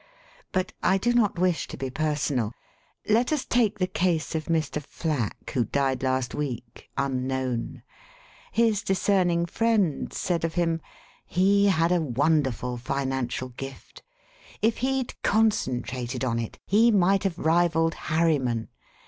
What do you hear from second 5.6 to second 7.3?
died last week, un